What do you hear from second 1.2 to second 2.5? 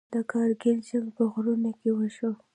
غرونو کې وشو.